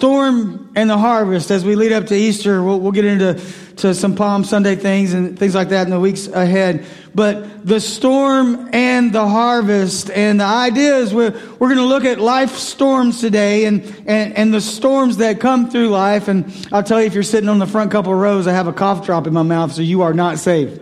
[0.00, 2.62] storm and the harvest as we lead up to Easter.
[2.62, 3.38] We'll, we'll get into
[3.76, 6.86] to some Palm Sunday things and things like that in the weeks ahead.
[7.14, 12.06] But the storm and the harvest and the idea is we're, we're going to look
[12.06, 16.28] at life storms today and, and, and the storms that come through life.
[16.28, 18.72] And I'll tell you, if you're sitting on the front couple rows, I have a
[18.72, 20.80] cough drop in my mouth, so you are not safe.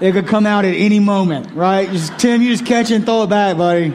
[0.00, 1.86] It could come out at any moment, right?
[1.90, 3.92] Just, Tim, you just catch it and throw it back, buddy.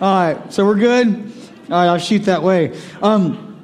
[0.00, 1.33] All right, so we're good?
[1.64, 2.78] All right, I'll shoot that way.
[3.00, 3.54] Um,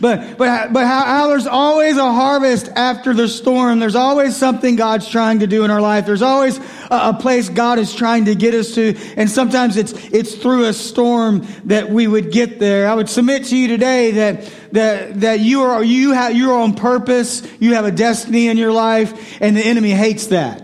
[0.00, 3.80] but but but how, how, there's always a harvest after the storm.
[3.80, 6.06] There's always something God's trying to do in our life.
[6.06, 9.92] There's always a, a, place God is trying to get us to, and sometimes it's
[10.12, 12.88] it's through a storm that we would get there.
[12.88, 16.74] I would submit to you today that that that you are you have you're on
[16.74, 17.42] purpose.
[17.58, 20.61] You have a destiny in your life, and the enemy hates that.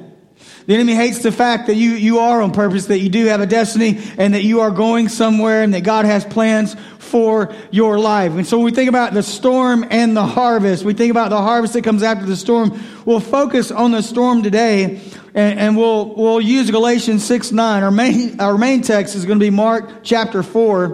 [0.69, 3.41] The enemy hates the fact that you, you are on purpose, that you do have
[3.41, 7.99] a destiny, and that you are going somewhere, and that God has plans for your
[7.99, 8.33] life.
[8.33, 11.41] And so when we think about the storm and the harvest, we think about the
[11.41, 12.79] harvest that comes after the storm.
[13.07, 15.01] We'll focus on the storm today,
[15.33, 17.83] and, and we'll, we'll use Galatians 6 9.
[17.83, 20.89] Our main, our main text is going to be Mark chapter 4,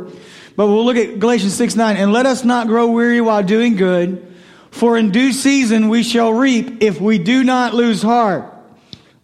[0.55, 1.97] but we'll look at Galatians 6 9.
[1.97, 4.25] And let us not grow weary while doing good,
[4.70, 8.53] for in due season we shall reap if we do not lose heart.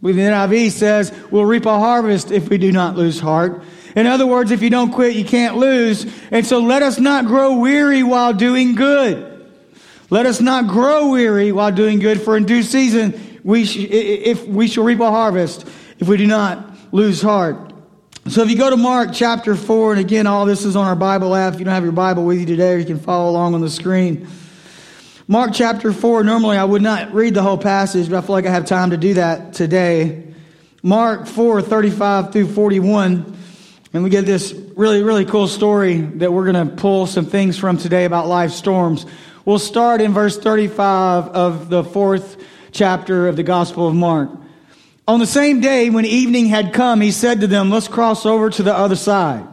[0.02, 3.62] The NIV says we'll reap a harvest if we do not lose heart.
[3.94, 6.06] In other words, if you don't quit, you can't lose.
[6.30, 9.26] And so let us not grow weary while doing good.
[10.08, 14.46] Let us not grow weary while doing good, for in due season we sh- if
[14.46, 15.66] we shall reap a harvest
[15.98, 17.72] if we do not lose heart.
[18.28, 20.96] So if you go to Mark chapter 4, and again, all this is on our
[20.96, 21.54] Bible app.
[21.54, 23.70] If you don't have your Bible with you today, you can follow along on the
[23.70, 24.28] screen.
[25.30, 28.46] Mark chapter 4, normally I would not read the whole passage, but I feel like
[28.46, 30.24] I have time to do that today.
[30.82, 33.38] Mark 4, 35 through 41.
[33.92, 37.56] And we get this really, really cool story that we're going to pull some things
[37.56, 39.06] from today about life storms.
[39.44, 44.30] We'll start in verse 35 of the fourth chapter of the Gospel of Mark.
[45.06, 48.50] On the same day, when evening had come, he said to them, Let's cross over
[48.50, 49.46] to the other side.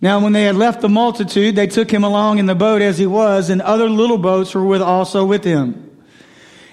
[0.00, 2.98] Now, when they had left the multitude, they took him along in the boat as
[2.98, 5.90] he was, and other little boats were with also with him.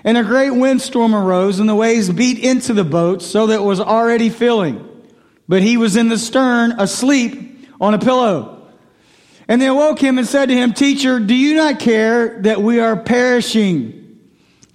[0.03, 3.63] And a great windstorm arose, and the waves beat into the boat, so that it
[3.63, 4.87] was already filling.
[5.47, 8.67] But he was in the stern, asleep on a pillow.
[9.47, 12.79] And they awoke him and said to him, Teacher, do you not care that we
[12.79, 14.19] are perishing?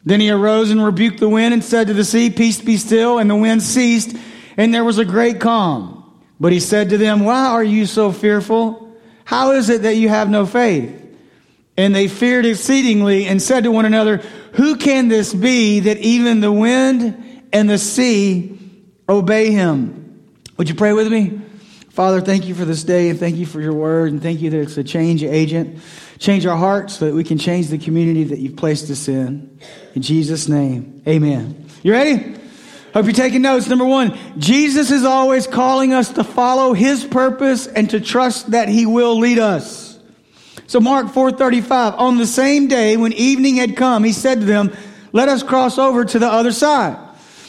[0.05, 3.19] Then he arose and rebuked the wind and said to the sea, Peace be still.
[3.19, 4.15] And the wind ceased,
[4.57, 5.96] and there was a great calm.
[6.39, 8.95] But he said to them, Why are you so fearful?
[9.25, 11.03] How is it that you have no faith?
[11.77, 14.19] And they feared exceedingly and said to one another,
[14.53, 18.59] Who can this be that even the wind and the sea
[19.09, 20.25] obey him?
[20.57, 21.41] Would you pray with me?
[21.91, 24.51] Father, thank you for this day and thank you for your word and thank you
[24.51, 25.81] that it's a change agent.
[26.19, 29.59] Change our hearts so that we can change the community that you've placed us in.
[29.95, 31.67] In Jesus' name, amen.
[31.83, 32.37] You ready?
[32.97, 33.69] Hope you're taking notes.
[33.69, 38.71] Number one, Jesus is always calling us to follow his purpose and to trust that
[38.71, 39.99] he will lead us.
[40.67, 44.73] So Mark 4:35, on the same day when evening had come, he said to them,
[45.13, 46.97] "Let us cross over to the other side."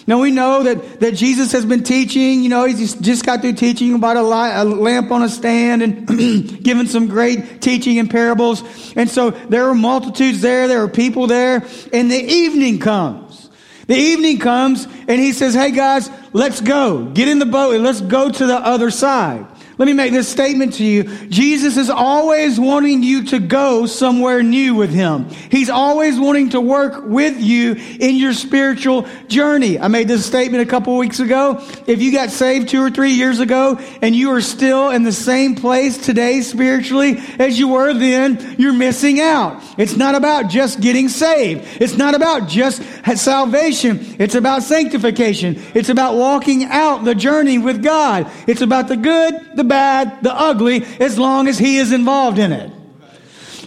[0.05, 3.53] Now we know that, that Jesus has been teaching, you know, he's just got through
[3.53, 6.07] teaching about a, light, a lamp on a stand and
[6.61, 8.63] giving some great teaching and parables.
[8.97, 13.46] And so there were multitudes there, there were people there, and the evening comes.
[13.87, 17.05] The evening comes and he says, Hey guys, let's go.
[17.05, 19.45] Get in the boat and let's go to the other side.
[19.77, 21.03] Let me make this statement to you.
[21.27, 25.29] Jesus is always wanting you to go somewhere new with him.
[25.51, 29.79] He's always wanting to work with you in your spiritual journey.
[29.79, 31.63] I made this statement a couple weeks ago.
[31.85, 35.11] If you got saved two or three years ago and you are still in the
[35.11, 39.61] same place today spiritually as you were then, you're missing out.
[39.77, 41.67] It's not about just getting saved.
[41.79, 42.81] It's not about just
[43.15, 44.15] salvation.
[44.17, 45.61] It's about sanctification.
[45.75, 48.31] It's about walking out the journey with God.
[48.47, 52.51] It's about the good, the bad, the ugly, as long as he is involved in
[52.51, 52.71] it.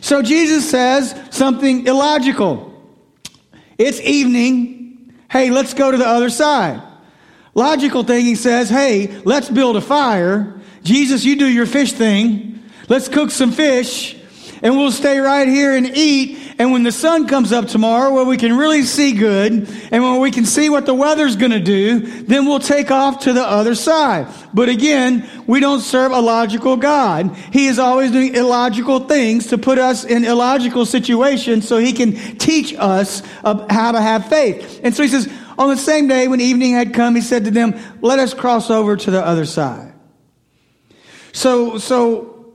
[0.00, 2.66] So Jesus says something illogical.
[3.78, 5.14] It's evening.
[5.30, 6.82] Hey, let's go to the other side.
[7.54, 10.60] Logical thinking says, hey, let's build a fire.
[10.82, 12.62] Jesus, you do your fish thing.
[12.88, 14.16] Let's cook some fish
[14.62, 16.38] and we'll stay right here and eat.
[16.58, 20.20] And when the sun comes up tomorrow, where we can really see good, and when
[20.20, 23.42] we can see what the weather's going to do, then we'll take off to the
[23.42, 24.26] other side.
[24.52, 27.34] But again, we don't serve a logical God.
[27.52, 32.12] He is always doing illogical things to put us in illogical situations so he can
[32.36, 34.80] teach us how to have faith.
[34.82, 37.50] And so he says, on the same day when evening had come, he said to
[37.50, 39.94] them, let us cross over to the other side.
[41.32, 42.54] So, so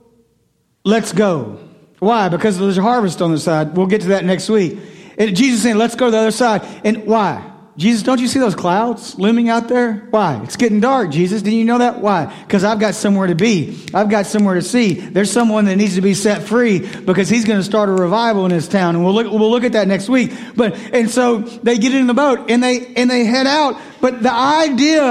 [0.84, 1.65] let's go.
[1.98, 2.28] Why?
[2.28, 3.76] Because there's a harvest on the side.
[3.76, 4.78] We'll get to that next week.
[5.18, 6.62] And Jesus saying, let's go to the other side.
[6.84, 7.52] And why?
[7.76, 10.06] Jesus, don't you see those clouds looming out there?
[10.10, 10.40] Why?
[10.44, 11.42] It's getting dark, Jesus.
[11.42, 12.00] Didn't you know that?
[12.00, 12.34] Why?
[12.42, 13.78] Because I've got somewhere to be.
[13.92, 14.94] I've got somewhere to see.
[14.94, 18.46] There's someone that needs to be set free because he's going to start a revival
[18.46, 18.94] in his town.
[18.94, 20.32] And we'll look, we'll look at that next week.
[20.54, 23.78] But, and so they get in the boat and they, and they head out.
[24.00, 25.04] But the idea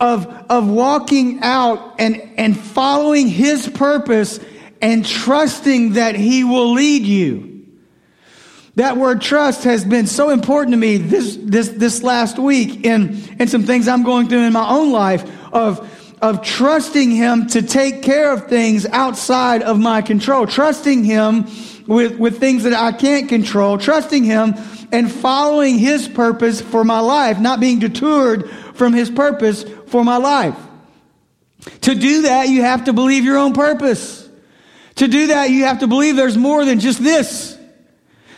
[0.00, 4.40] of, of walking out and, and following his purpose
[4.80, 7.50] and trusting that he will lead you
[8.76, 13.22] that word trust has been so important to me this, this, this last week in,
[13.38, 17.62] in some things I'm going through in my own life of, of trusting Him to
[17.62, 21.46] take care of things outside of my control, trusting Him
[21.86, 24.54] with, with things that I can't control, trusting Him
[24.92, 30.16] and following His purpose for my life, not being detoured from His purpose for my
[30.16, 30.56] life.
[31.82, 34.19] To do that, you have to believe your own purpose.
[35.00, 37.56] To do that, you have to believe there's more than just this.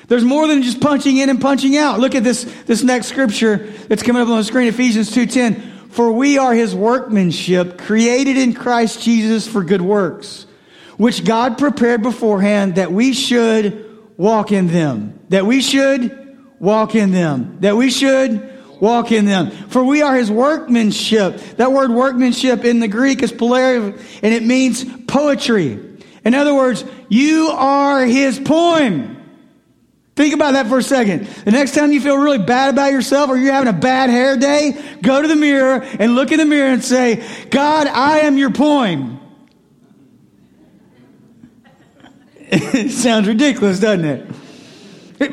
[0.07, 1.99] There's more than just punching in and punching out.
[1.99, 3.57] Look at this, this next scripture
[3.89, 5.91] that's coming up on the screen, Ephesians 2.10.
[5.91, 10.47] For we are his workmanship, created in Christ Jesus for good works,
[10.99, 15.19] which God prepared beforehand that we should walk in them.
[15.31, 17.57] That we should walk in them.
[17.59, 19.51] That we should walk in them.
[19.51, 21.39] For we are his workmanship.
[21.57, 25.89] That word workmanship in the Greek is polar, and it means poetry.
[26.25, 29.19] In other words, you are his poem.
[30.15, 31.27] Think about that for a second.
[31.27, 34.37] The next time you feel really bad about yourself or you're having a bad hair
[34.37, 38.37] day, go to the mirror and look in the mirror and say, God, I am
[38.37, 39.21] your poem.
[42.39, 44.31] it sounds ridiculous, doesn't it?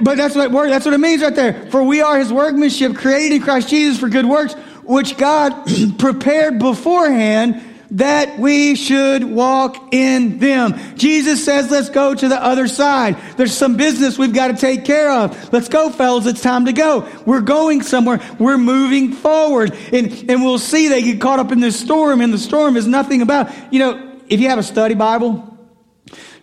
[0.01, 1.69] But that's what that's what it means right there.
[1.71, 4.53] For we are his workmanship created in Christ Jesus for good works,
[4.83, 10.79] which God prepared beforehand that we should walk in them.
[10.95, 13.17] Jesus says, let's go to the other side.
[13.35, 15.51] There's some business we've got to take care of.
[15.51, 16.27] Let's go, fellas.
[16.27, 17.09] It's time to go.
[17.25, 18.19] We're going somewhere.
[18.37, 19.75] We're moving forward.
[19.91, 22.85] And, and we'll see they get caught up in this storm, and the storm is
[22.85, 25.57] nothing about, you know, if you have a study Bible,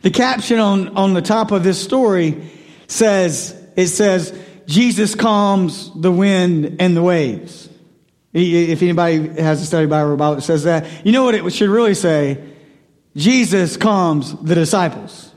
[0.03, 2.51] the caption on, on the top of this story
[2.89, 7.66] says, it says, Jesus calms the wind and the waves.
[8.37, 11.07] If anybody has a study Bible about it, says that.
[11.07, 12.43] You know what it should really say?
[13.17, 15.33] Jesus calms the disciples.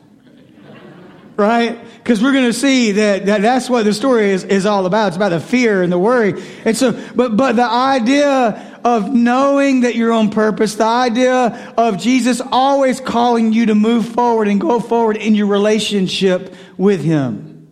[1.38, 1.80] right?
[1.98, 5.10] Because we're going to see that, that that's what the story is, is all about.
[5.10, 6.44] It's about the fear and the worry.
[6.66, 11.98] And so, but, but the idea of knowing that you're on purpose, the idea of
[11.98, 17.68] Jesus always calling you to move forward and go forward in your relationship with Him.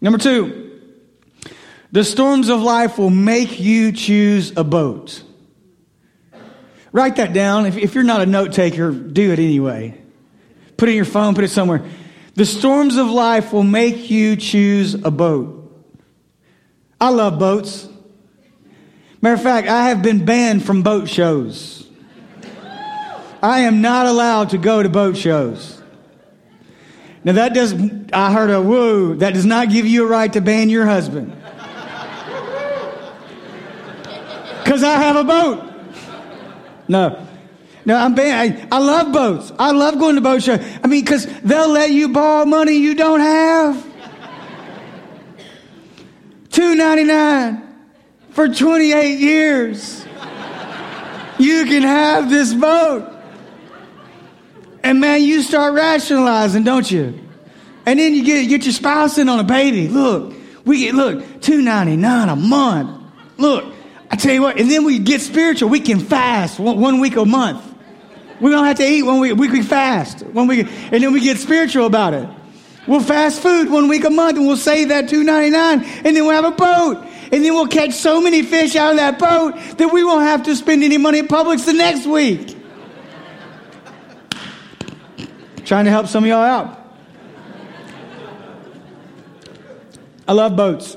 [0.00, 0.69] Number two,
[1.92, 5.22] the storms of life will make you choose a boat.
[6.92, 7.66] Write that down.
[7.66, 10.00] If, if you're not a note taker, do it anyway.
[10.76, 11.84] Put it in your phone, put it somewhere.
[12.34, 15.56] The storms of life will make you choose a boat.
[17.00, 17.88] I love boats.
[19.20, 21.86] Matter of fact, I have been banned from boat shows.
[23.42, 25.80] I am not allowed to go to boat shows.
[27.24, 27.74] Now that does,
[28.12, 31.39] I heard a woo, that does not give you a right to ban your husband.
[34.70, 35.68] Because I have a boat.
[36.86, 37.26] No.
[37.84, 39.52] No, I'm I, I love boats.
[39.58, 40.54] I love going to boat show.
[40.54, 43.84] I mean, because they'll let you borrow money you don't have.
[46.50, 47.66] Two ninety nine
[48.30, 50.06] for twenty eight years.
[51.40, 53.12] You can have this boat.
[54.84, 57.18] And man, you start rationalizing, don't you?
[57.86, 59.88] And then you get get your spouse in on a baby.
[59.88, 60.32] Look,
[60.64, 63.02] we get look two ninety nine a month.
[63.36, 63.79] Look,
[64.10, 65.68] I tell you what, and then we get spiritual.
[65.68, 67.64] We can fast one, one week a month.
[68.40, 69.36] We don't have to eat one week.
[69.36, 72.28] We can fast one week, and then we get spiritual about it.
[72.86, 76.16] We'll fast food one week a month, and we'll save that two ninety nine, and
[76.16, 79.18] then we'll have a boat, and then we'll catch so many fish out of that
[79.18, 82.56] boat that we won't have to spend any money at Publix the next week.
[85.64, 86.78] Trying to help some of y'all out.
[90.26, 90.96] I love boats.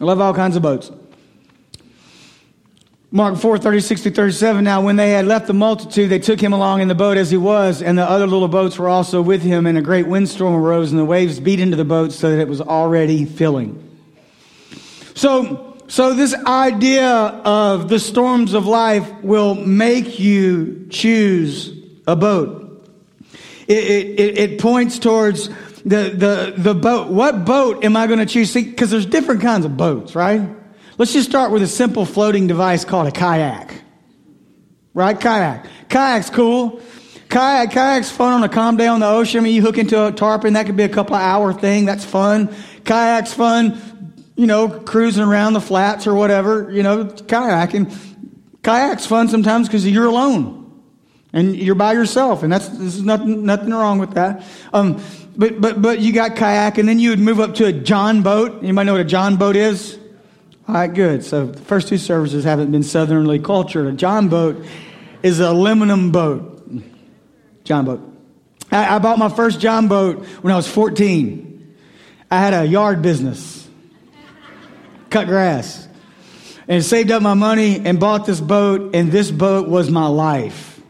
[0.00, 0.90] I love all kinds of boats.
[3.16, 4.62] Mark 4, 36 to 37.
[4.62, 7.30] Now, when they had left the multitude, they took him along in the boat as
[7.30, 10.54] he was, and the other little boats were also with him, and a great windstorm
[10.54, 13.82] arose, and the waves beat into the boat so that it was already filling.
[15.14, 21.72] So, so this idea of the storms of life will make you choose
[22.06, 22.86] a boat.
[23.66, 25.48] It, it, it points towards
[25.86, 27.08] the, the, the boat.
[27.08, 28.52] What boat am I going to choose?
[28.52, 30.55] Because there's different kinds of boats, right?
[30.98, 33.82] Let's just start with a simple floating device called a kayak.
[34.94, 35.18] Right?
[35.18, 35.66] Kayak.
[35.88, 36.80] Kayak's cool.
[37.28, 39.40] kayak, kayak's fun on a calm day on the ocean.
[39.40, 41.84] I mean, you hook into a tarpon, that could be a couple hour thing.
[41.84, 42.48] That's fun.
[42.84, 47.94] Kayak's fun, you know, cruising around the flats or whatever, you know, kayaking.
[48.62, 50.62] Kayak's fun sometimes because you're alone
[51.32, 54.42] and you're by yourself, and that's there's nothing nothing wrong with that.
[54.72, 55.02] Um,
[55.36, 58.22] but but but you got kayak, and then you would move up to a John
[58.22, 58.62] boat.
[58.62, 59.98] Anybody know what a John boat is?
[60.68, 61.24] All right, good.
[61.24, 63.86] So the first two services haven't been southernly cultured.
[63.86, 64.64] A John boat
[65.22, 66.68] is an aluminum boat.
[67.62, 68.00] John boat.
[68.72, 71.76] I, I bought my first John boat when I was 14.
[72.30, 73.68] I had a yard business,
[75.08, 75.86] cut grass,
[76.66, 80.80] and saved up my money and bought this boat, and this boat was my life.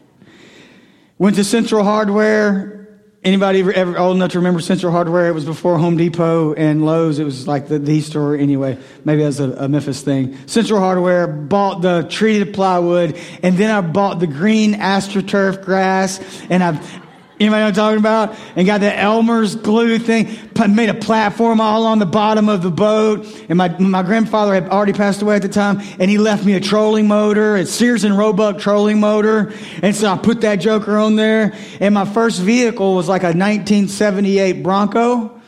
[1.19, 2.76] Went to Central Hardware,
[3.23, 5.27] Anybody ever, ever, old enough to remember Central Hardware?
[5.27, 7.17] It was before Home Depot and Lowe's.
[7.17, 8.77] It was like the, the store anyway.
[9.03, 10.37] Maybe that's a, a Memphis thing.
[10.47, 16.63] Central Hardware bought the treated plywood, and then I bought the green astroturf grass, and
[16.63, 17.06] I've
[17.39, 18.35] Anybody know what I'm talking about?
[18.55, 20.35] And got the Elmer's glue thing,
[20.73, 23.27] made a platform all on the bottom of the boat.
[23.47, 26.53] And my, my grandfather had already passed away at the time, and he left me
[26.53, 29.53] a trolling motor, a Sears and Roebuck trolling motor.
[29.83, 31.53] And so I put that joker on there.
[31.79, 35.39] And my first vehicle was like a 1978 Bronco,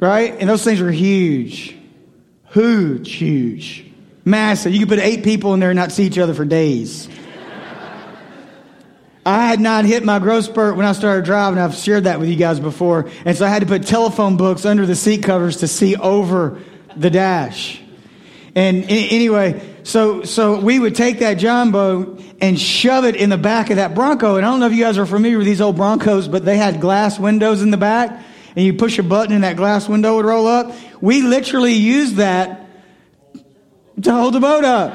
[0.00, 0.36] right?
[0.38, 1.74] And those things were huge.
[2.52, 3.90] Huge, huge.
[4.26, 4.74] Massive.
[4.74, 7.08] You could put eight people in there and not see each other for days.
[9.24, 11.58] I had not hit my growth spurt when I started driving.
[11.58, 13.08] I've shared that with you guys before.
[13.24, 16.60] And so I had to put telephone books under the seat covers to see over
[16.96, 17.80] the dash.
[18.54, 23.70] And anyway, so, so we would take that boat and shove it in the back
[23.70, 24.36] of that Bronco.
[24.36, 26.56] And I don't know if you guys are familiar with these old Broncos, but they
[26.56, 28.24] had glass windows in the back.
[28.54, 30.74] And you push a button and that glass window would roll up.
[31.00, 32.66] We literally used that
[34.02, 34.92] to hold the boat up.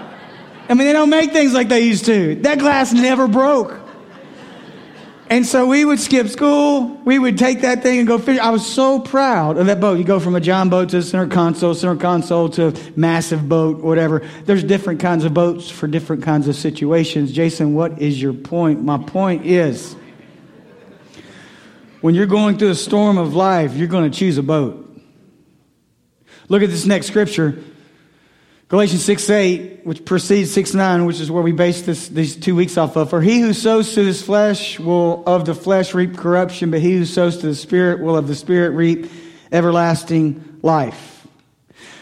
[0.70, 2.36] I mean, they don't make things like they used to.
[2.36, 3.87] That glass never broke.
[5.30, 6.86] And so we would skip school.
[7.04, 8.40] We would take that thing and go fish.
[8.40, 9.98] I was so proud of that boat.
[9.98, 13.80] You go from a John boat to a center console, center console to massive boat,
[13.80, 14.26] whatever.
[14.46, 17.34] There's different kinds of boats for different kinds of situations.
[17.34, 18.84] Jason, what is your point?
[18.84, 19.98] My point is
[22.00, 24.86] when you're going through a storm of life, you're going to choose a boat.
[26.48, 27.62] Look at this next scripture.
[28.70, 32.54] Galatians 6 8, which precedes 6 9, which is where we base this, these two
[32.54, 33.10] weeks off of.
[33.10, 36.98] For he who sows to his flesh will of the flesh reap corruption, but he
[36.98, 39.10] who sows to the Spirit will of the Spirit reap
[39.54, 41.26] everlasting life.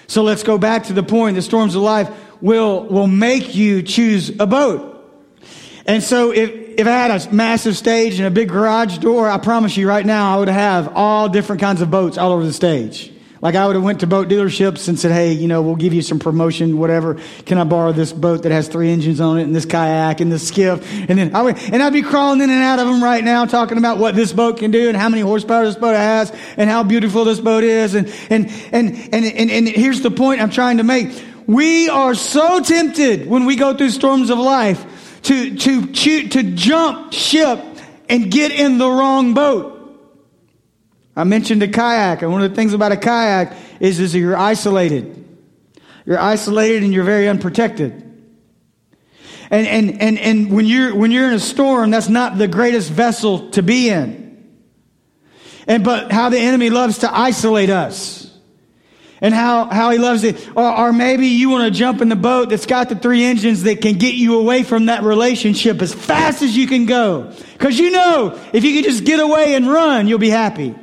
[0.07, 2.09] So let's go back to the point the storms of life
[2.41, 4.91] will, will make you choose a boat.
[5.85, 9.37] And so if, if I had a massive stage and a big garage door, I
[9.37, 12.53] promise you right now I would have all different kinds of boats all over the
[12.53, 13.11] stage.
[13.41, 15.93] Like I would have went to boat dealerships and said, "Hey, you know, we'll give
[15.93, 17.17] you some promotion, whatever.
[17.45, 20.31] Can I borrow this boat that has three engines on it, and this kayak, and
[20.31, 23.03] this skiff?" And then I would, and I'd be crawling in and out of them
[23.03, 25.95] right now, talking about what this boat can do and how many horsepower this boat
[25.95, 27.93] has and how beautiful this boat is.
[27.93, 31.09] And and and and and, and here's the point I'm trying to make:
[31.45, 35.87] we are so tempted when we go through storms of life to to
[36.29, 37.59] to jump ship
[38.07, 39.74] and get in the wrong boat.
[41.15, 44.19] I mentioned a kayak, and one of the things about a kayak is, is that
[44.19, 45.21] you're isolated.
[46.05, 48.01] You're isolated and you're very unprotected.
[49.49, 52.91] And, and, and, and when, you're, when you're in a storm, that's not the greatest
[52.91, 54.25] vessel to be in.
[55.67, 58.23] And but how the enemy loves to isolate us.
[59.21, 60.49] And how, how he loves it.
[60.55, 63.63] Or, or maybe you want to jump in the boat that's got the three engines
[63.63, 67.33] that can get you away from that relationship as fast as you can go.
[67.53, 70.75] Because you know, if you can just get away and run, you'll be happy.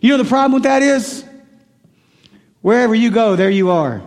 [0.00, 1.24] You know the problem with that is?
[2.60, 4.02] Wherever you go, there you are.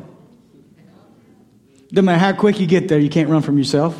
[1.91, 3.97] No matter how quick you get there, you can't run from yourself.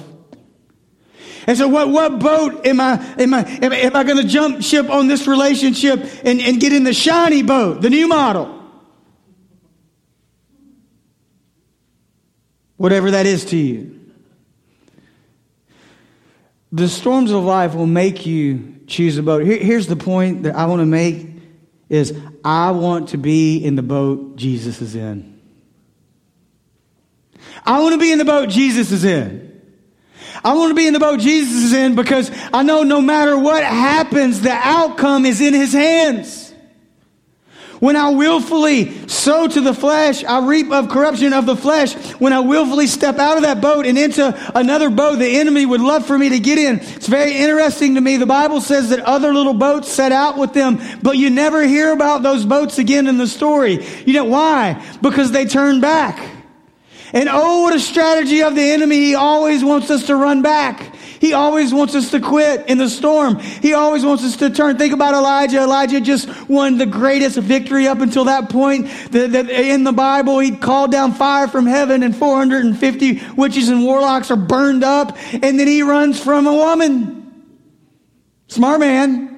[1.48, 4.62] And so, what, what boat am I, am I, am, am I going to jump
[4.62, 8.56] ship on this relationship and, and get in the shiny boat, the new model?
[12.78, 14.00] Whatever that is to you.
[16.72, 19.44] The storms of life will make you choose a boat.
[19.44, 21.39] Here, here's the point that I want to make
[21.90, 25.40] is I want to be in the boat Jesus is in.
[27.66, 29.50] I want to be in the boat Jesus is in.
[30.44, 33.38] I want to be in the boat Jesus is in because I know no matter
[33.38, 36.54] what happens, the outcome is in his hands.
[37.80, 41.94] When I willfully sow to the flesh, I reap of corruption of the flesh.
[42.20, 45.82] When I willfully step out of that boat and into another boat the enemy would
[45.82, 46.80] love for me to get in.
[46.80, 48.18] It's very interesting to me.
[48.18, 51.92] The Bible says that other little boats set out with them, but you never hear
[51.92, 53.86] about those boats again in the story.
[54.06, 54.84] You know why?
[55.02, 56.38] Because they turned back.
[57.12, 58.98] And oh, what a strategy of the enemy.
[58.98, 60.96] He always wants us to run back.
[61.20, 63.40] He always wants us to quit in the storm.
[63.40, 64.78] He always wants us to turn.
[64.78, 65.62] Think about Elijah.
[65.62, 68.88] Elijah just won the greatest victory up until that point.
[69.12, 73.84] That, that in the Bible, he called down fire from heaven and 450 witches and
[73.84, 75.18] warlocks are burned up.
[75.34, 77.20] And then he runs from a woman.
[78.48, 79.30] Smart man.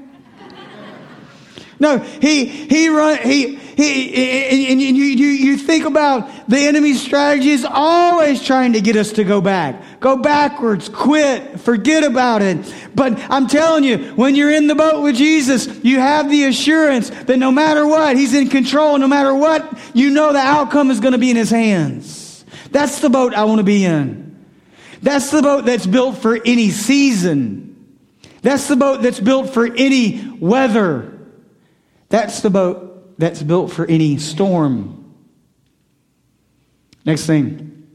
[1.79, 7.51] No, he, he run, he, he, and you, you, you think about the enemy's strategy
[7.51, 9.99] is always trying to get us to go back.
[9.99, 12.73] Go backwards, quit, forget about it.
[12.93, 17.09] But I'm telling you, when you're in the boat with Jesus, you have the assurance
[17.09, 18.97] that no matter what, He's in control.
[18.97, 22.43] No matter what, you know the outcome is going to be in His hands.
[22.71, 24.45] That's the boat I want to be in.
[25.01, 27.97] That's the boat that's built for any season.
[28.41, 31.19] That's the boat that's built for any weather.
[32.09, 32.90] That's the boat
[33.21, 35.13] that's built for any storm.
[37.05, 37.87] Next thing.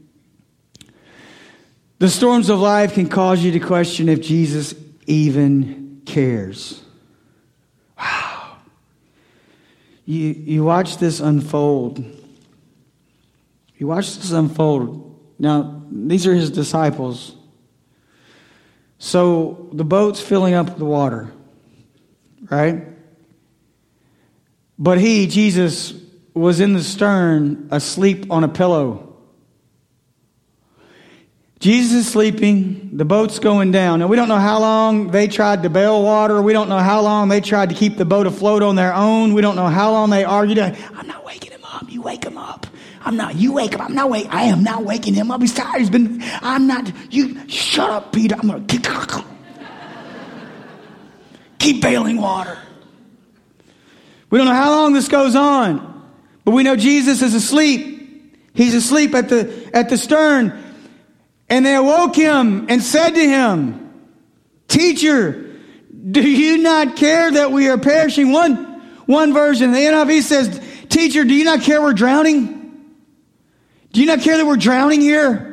[1.99, 4.73] The storms of life can cause you to question if Jesus
[5.05, 6.81] even cares.
[7.99, 8.55] Wow.
[10.05, 11.99] You, you watch this unfold.
[13.77, 15.13] You watch this unfold.
[15.37, 17.35] Now, these are his disciples.
[18.97, 21.33] So the boat's filling up with water,
[22.49, 22.96] right?
[24.79, 25.93] But he, Jesus,
[26.33, 29.03] was in the stern asleep on a pillow.
[31.59, 33.99] Jesus is sleeping, the boat's going down.
[33.99, 36.39] Now, we don't know how long they tried to bail water.
[36.39, 39.33] We don't know how long they tried to keep the boat afloat on their own.
[39.33, 40.59] We don't know how long they argued.
[40.59, 41.91] I'm not waking him up.
[41.91, 42.67] You wake him up.
[43.03, 43.35] I'm not.
[43.35, 43.81] You wake him.
[43.81, 44.11] Up I'm not.
[44.29, 45.41] I am not waking him up.
[45.41, 45.79] He's tired.
[45.79, 46.21] He's been.
[46.41, 46.91] I'm not.
[47.11, 48.35] You shut up, Peter.
[48.35, 48.65] I'm gonna
[51.57, 52.59] keep bailing water.
[54.29, 56.09] We don't know how long this goes on,
[56.43, 58.35] but we know Jesus is asleep.
[58.53, 60.63] He's asleep at the, at the stern.
[61.49, 63.83] And they awoke him and said to him,
[64.67, 65.55] Teacher,
[66.11, 68.31] do you not care that we are perishing?
[68.31, 68.55] One,
[69.05, 72.57] one version, the NIV says, Teacher, do you not care we're drowning?
[73.93, 75.46] Do you not care that we're drowning here?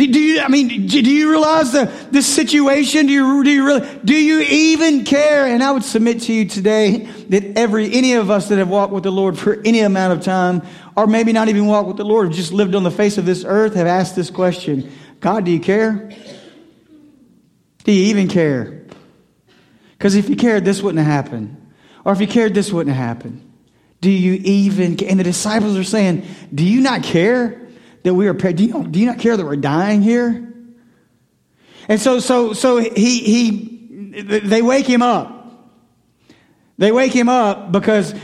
[0.00, 3.06] Do, do, you, I mean, do you realize the, the situation?
[3.06, 5.46] Do you, do you really, do you even care?
[5.46, 8.94] And I would submit to you today that every, any of us that have walked
[8.94, 10.62] with the Lord for any amount of time,
[10.96, 13.44] or maybe not even walked with the Lord, just lived on the face of this
[13.44, 16.10] earth, have asked this question God, do you care?
[17.84, 18.86] Do you even care?
[19.98, 21.72] Because if you cared, this wouldn't have happened.
[22.06, 23.52] Or if you cared, this wouldn't have happened.
[24.00, 25.10] Do you even care?
[25.10, 27.68] And the disciples are saying, Do you not care?
[28.02, 30.46] That we are, do you, do you not care that we're dying here?
[31.88, 35.36] And so, so, so he, he, they wake him up.
[36.78, 38.14] They wake him up because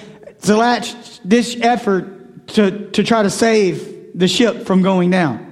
[0.49, 1.21] a last
[1.62, 5.43] effort to, to try to save the ship from going down.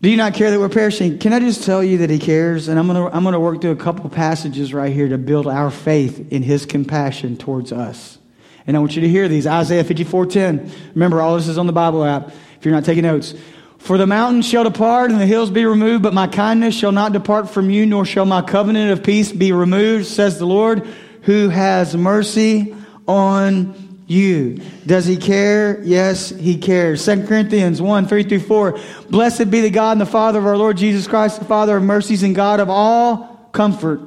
[0.00, 1.18] Do you not care that we're perishing?
[1.18, 2.68] Can I just tell you that he cares?
[2.68, 5.16] And I'm going to I'm going to work through a couple passages right here to
[5.16, 8.18] build our faith in his compassion towards us.
[8.66, 9.46] And I want you to hear these.
[9.46, 10.72] Isaiah 54:10.
[10.94, 13.34] Remember, all this is on the Bible app if you're not taking notes.
[13.78, 17.12] For the mountains shall depart and the hills be removed, but my kindness shall not
[17.12, 20.86] depart from you, nor shall my covenant of peace be removed, says the Lord,
[21.22, 22.72] who has mercy
[23.08, 24.60] on you.
[24.86, 25.82] Does he care?
[25.82, 27.04] Yes, he cares.
[27.04, 28.78] 2 Corinthians 1, 3 through 4.
[29.10, 31.82] Blessed be the God and the Father of our Lord Jesus Christ, the Father of
[31.82, 34.00] mercies and God of all comfort,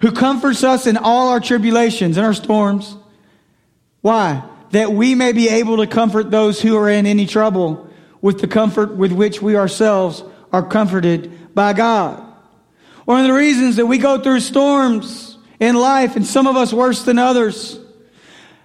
[0.00, 2.96] who comforts us in all our tribulations and our storms.
[4.00, 4.42] Why?
[4.72, 7.88] That we may be able to comfort those who are in any trouble
[8.20, 12.22] with the comfort with which we ourselves are comforted by God.
[13.04, 16.72] One of the reasons that we go through storms in life, and some of us
[16.72, 17.78] worse than others.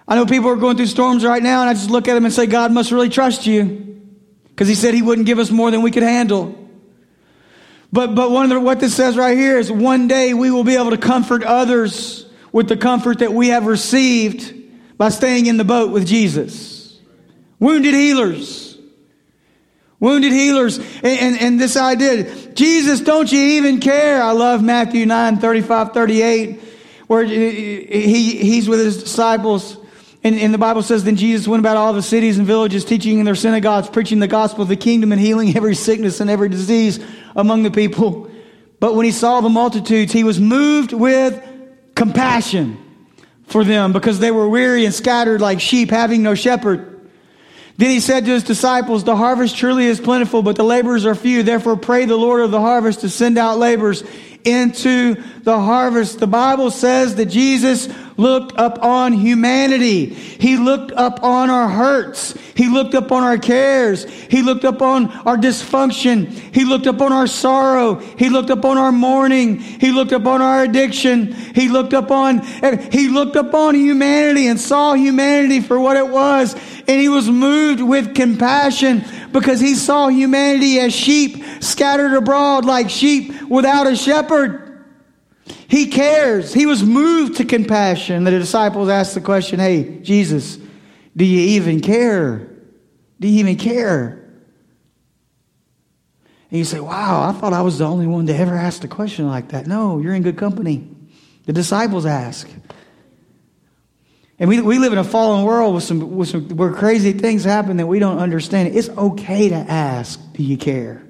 [0.06, 2.24] I know people are going through storms right now, and I just look at them
[2.24, 4.00] and say, God must really trust you.
[4.48, 6.68] Because He said He wouldn't give us more than we could handle.
[7.92, 10.64] But, but one of the, what this says right here is one day we will
[10.64, 14.57] be able to comfort others with the comfort that we have received
[14.98, 16.98] by staying in the boat with Jesus.
[17.60, 18.76] Wounded healers.
[20.00, 20.78] Wounded healers.
[20.78, 24.22] And, and, and, this idea, Jesus, don't you even care?
[24.22, 26.60] I love Matthew 9, 35, 38,
[27.06, 29.76] where he, he's with his disciples.
[30.22, 33.18] And, and the Bible says, then Jesus went about all the cities and villages, teaching
[33.18, 36.48] in their synagogues, preaching the gospel of the kingdom and healing every sickness and every
[36.48, 37.00] disease
[37.34, 38.30] among the people.
[38.80, 41.42] But when he saw the multitudes, he was moved with
[41.94, 42.78] compassion
[43.48, 46.94] for them because they were weary and scattered like sheep having no shepherd.
[47.78, 51.14] Then he said to his disciples, The harvest truly is plentiful, but the laborers are
[51.14, 51.44] few.
[51.44, 54.02] Therefore, pray the Lord of the harvest to send out laborers
[54.44, 56.18] into the harvest.
[56.18, 60.06] The Bible says that Jesus looked up on humanity.
[60.06, 62.34] He looked up on our hurts.
[62.58, 64.02] He looked up on our cares.
[64.02, 66.28] He looked up on our dysfunction.
[66.52, 68.00] He looked up on our sorrow.
[68.18, 69.60] He looked up on our mourning.
[69.60, 71.32] He looked up on our addiction.
[71.54, 75.96] He looked up on, eh, he looked up on humanity and saw humanity for what
[75.96, 76.54] it was.
[76.88, 82.90] And he was moved with compassion because he saw humanity as sheep scattered abroad like
[82.90, 84.84] sheep without a shepherd.
[85.68, 86.52] He cares.
[86.52, 88.24] He was moved to compassion.
[88.24, 90.58] The disciples asked the question, Hey, Jesus,
[91.16, 92.47] do you even care?
[93.20, 94.24] Do you even care?
[96.50, 98.88] And you say, Wow, I thought I was the only one to ever ask a
[98.88, 99.66] question like that.
[99.66, 100.88] No, you're in good company.
[101.46, 102.48] The disciples ask.
[104.38, 107.44] And we, we live in a fallen world with some, with some, where crazy things
[107.44, 108.76] happen that we don't understand.
[108.76, 111.02] It's okay to ask, Do you care?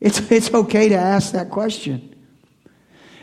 [0.00, 2.12] It's, it's okay to ask that question.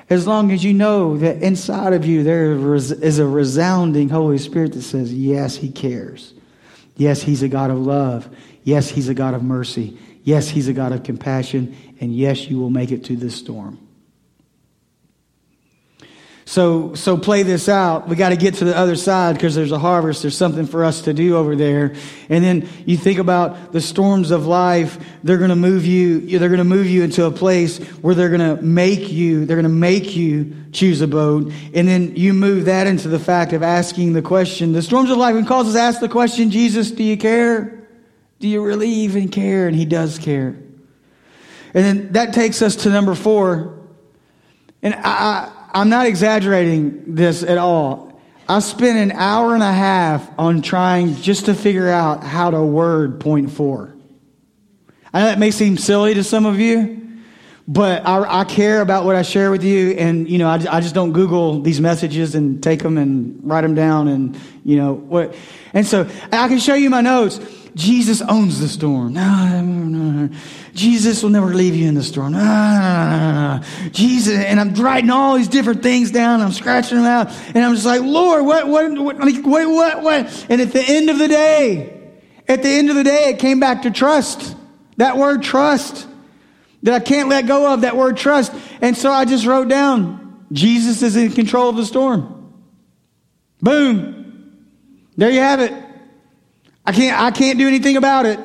[0.10, 4.74] As long as you know that inside of you there is a resounding Holy Spirit
[4.74, 6.34] that says, Yes, He cares.
[6.96, 8.30] Yes, He's a God of love.
[8.64, 9.98] Yes, He's a God of mercy.
[10.24, 11.76] Yes, He's a God of compassion.
[12.00, 13.83] And yes, you will make it to this storm.
[16.46, 18.08] So, so play this out.
[18.08, 20.22] We got to get to the other side because there's a harvest.
[20.22, 21.96] There's something for us to do over there.
[22.28, 24.98] And then you think about the storms of life.
[25.24, 26.38] They're going to move you.
[26.38, 29.46] They're going to move you into a place where they're going to make you.
[29.46, 31.52] They're going to make you choose a boat.
[31.74, 34.74] And then you move that into the fact of asking the question.
[34.74, 37.88] The storms of life can cause us to ask the question, Jesus, do you care?
[38.40, 39.68] Do you really even care?
[39.68, 40.58] And he does care.
[41.74, 43.80] And then that takes us to number four.
[44.82, 48.22] And I, I'm not exaggerating this at all.
[48.48, 52.62] I spent an hour and a half on trying just to figure out how to
[52.62, 53.96] word point four.
[55.14, 57.22] I know that may seem silly to some of you,
[57.68, 60.82] but I, I care about what I share with you, and you know, I, I,
[60.82, 64.94] just don't Google these messages and take them and write them down, and you know
[64.94, 65.34] what.
[65.74, 67.40] And so I can show you my notes.
[67.76, 69.14] Jesus owns the storm.
[69.24, 70.30] No, no, no.
[70.74, 72.34] Jesus will never leave you in the storm.
[72.34, 76.42] No, Jesus, and I'm writing all these different things down.
[76.42, 80.46] I'm scratching them out, and I'm just like, Lord, what, what, what, what, what?
[80.50, 82.12] And at the end of the day,
[82.48, 84.56] at the end of the day, it came back to trust.
[84.98, 86.08] That word trust
[86.82, 87.82] that I can't let go of.
[87.82, 91.86] That word trust, and so I just wrote down, Jesus is in control of the
[91.86, 92.52] storm.
[93.62, 94.66] Boom.
[95.18, 95.72] There you have it.
[96.86, 98.40] I can't, I can't do anything about it.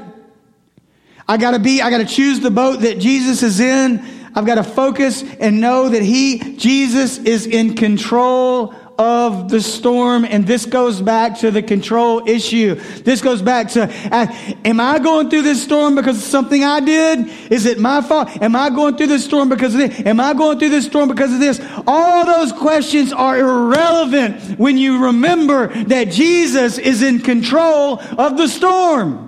[1.28, 4.02] I gotta be, I gotta choose the boat that Jesus is in.
[4.34, 10.24] I've got to focus and know that He, Jesus, is in control of the storm.
[10.24, 12.74] And this goes back to the control issue.
[12.74, 14.26] This goes back to, uh,
[14.64, 17.28] am I going through this storm because of something I did?
[17.50, 18.28] Is it my fault?
[18.42, 20.06] Am I going through this storm because of this?
[20.06, 21.60] Am I going through this storm because of this?
[21.86, 28.48] All those questions are irrelevant when you remember that Jesus is in control of the
[28.48, 29.27] storm.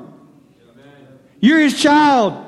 [1.41, 2.47] You're his child.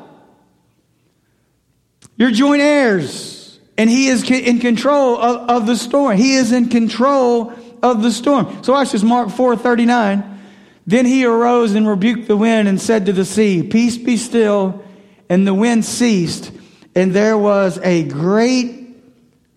[2.16, 3.58] You're joint heirs.
[3.78, 6.16] And he is in control of, of the storm.
[6.16, 7.52] He is in control
[7.82, 8.62] of the storm.
[8.62, 10.40] So watch this, Mark 4 39.
[10.86, 14.84] Then he arose and rebuked the wind and said to the sea, Peace be still.
[15.28, 16.52] And the wind ceased,
[16.94, 18.82] and there was a great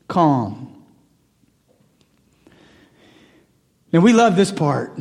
[0.08, 0.84] calm.
[3.92, 4.98] And we love this part,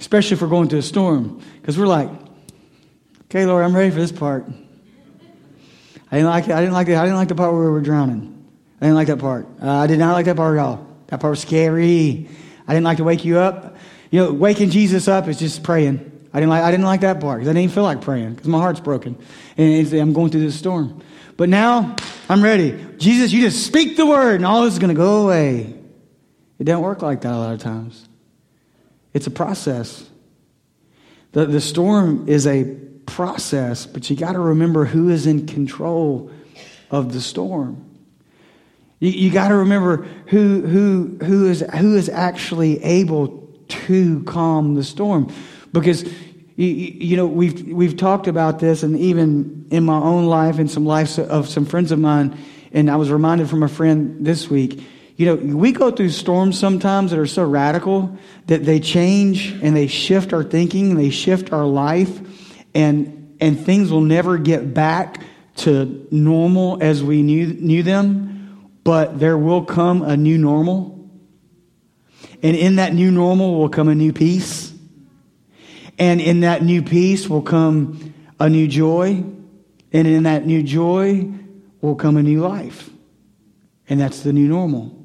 [0.00, 2.10] especially if we're going to a storm, because we're like,
[3.30, 4.44] okay, Lord, I'm ready for this part.
[6.10, 6.50] I didn't like it.
[6.50, 6.96] I didn't like it.
[6.96, 8.44] I didn't like the part where we were drowning.
[8.80, 9.46] I didn't like that part.
[9.62, 10.84] Uh, I did not like that part at all.
[11.06, 12.28] That part was scary.
[12.66, 13.76] I didn't like to wake you up.
[14.10, 15.98] You know, waking Jesus up is just praying.
[16.32, 18.34] I didn't like, I didn't like that part because I didn't even feel like praying
[18.34, 19.16] because my heart's broken.
[19.56, 21.00] And I'm going through this storm.
[21.36, 21.94] But now
[22.28, 22.84] I'm ready.
[22.98, 25.74] Jesus, you just speak the word and all this is going to go away.
[26.58, 28.08] It doesn't work like that a lot of times.
[29.14, 30.08] It's a process.
[31.32, 36.30] The, the storm is a process, but you got to remember who is in control
[36.90, 37.84] of the storm.
[39.00, 44.74] You, you got to remember who, who, who, is, who is actually able to calm
[44.74, 45.32] the storm.
[45.72, 46.04] Because,
[46.56, 50.70] you, you know, we've, we've talked about this, and even in my own life and
[50.70, 52.38] some lives of some friends of mine,
[52.72, 54.82] and I was reminded from a friend this week.
[55.16, 59.76] You know, we go through storms sometimes that are so radical that they change and
[59.76, 62.20] they shift our thinking, they shift our life,
[62.74, 65.22] and, and things will never get back
[65.56, 68.30] to normal as we knew, knew them
[68.84, 71.08] but there will come a new normal.
[72.42, 74.72] And in that new normal will come a new peace.
[75.98, 79.22] And in that new peace will come a new joy.
[79.92, 81.30] And in that new joy
[81.80, 82.90] will come a new life.
[83.88, 84.96] And that's the new normal.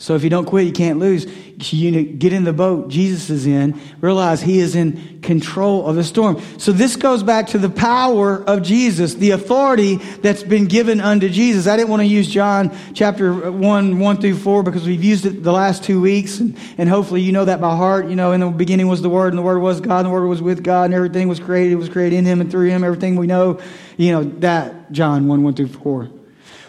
[0.00, 1.26] So if you don't quit, you can't lose.
[1.58, 6.02] You get in the boat Jesus is in, realize he is in control of the
[6.02, 6.40] storm.
[6.56, 11.28] So this goes back to the power of Jesus, the authority that's been given unto
[11.28, 11.66] Jesus.
[11.66, 15.42] I didn't want to use John chapter 1, 1 through 4 because we've used it
[15.42, 18.08] the last two weeks and, and hopefully you know that by heart.
[18.08, 20.10] You know, in the beginning was the Word and the Word was God and the
[20.12, 21.74] Word was with God and everything was created.
[21.74, 22.84] It was created in Him and through Him.
[22.84, 23.60] Everything we know,
[23.98, 26.10] you know, that John 1, 1 through 4.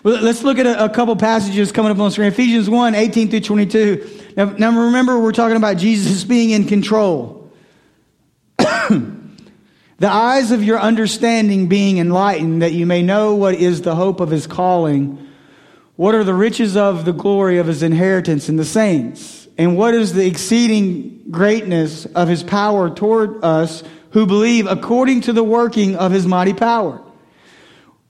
[0.03, 2.29] Well, let's look at a, a, couple passages coming up on the screen.
[2.29, 4.33] Ephesians 1, 18 through 22.
[4.35, 7.51] Now, now remember, we're talking about Jesus being in control.
[8.57, 9.19] the
[10.01, 14.31] eyes of your understanding being enlightened, that you may know what is the hope of
[14.31, 15.29] his calling,
[15.97, 19.93] what are the riches of the glory of his inheritance in the saints, and what
[19.93, 23.83] is the exceeding greatness of his power toward us
[24.13, 27.03] who believe according to the working of his mighty power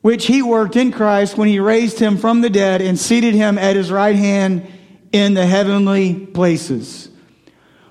[0.02, 3.58] which he worked in Christ when he raised him from the dead and seated him
[3.58, 4.68] at his right hand
[5.12, 7.10] in the heavenly places,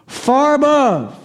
[0.06, 1.16] far above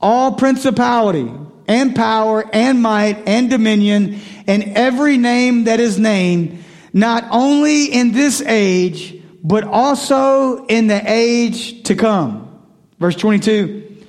[0.00, 1.32] all principality
[1.68, 8.12] and power and might and dominion and every name that is named, not only in
[8.12, 12.60] this age, but also in the age to come.
[12.98, 14.04] Verse 22.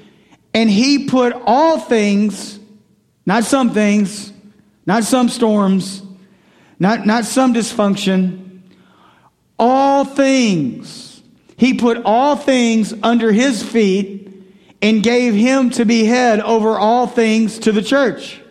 [0.54, 2.60] And he put all things,
[3.26, 4.33] not some things,
[4.86, 6.02] not some storms,
[6.80, 8.62] not, not some dysfunction,
[9.58, 11.22] all things.
[11.56, 14.30] He put all things under his feet
[14.82, 18.42] and gave him to be head over all things to the church.